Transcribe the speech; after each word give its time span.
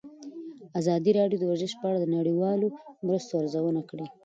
ازادي 0.79 1.11
راډیو 1.19 1.39
د 1.41 1.43
ورزش 1.49 1.73
په 1.79 1.85
اړه 1.89 1.99
د 2.01 2.05
نړیوالو 2.17 2.67
مرستو 3.05 3.33
ارزونه 3.41 3.81
کړې. 3.89 4.07